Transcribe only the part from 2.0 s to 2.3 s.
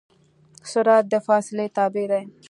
دی.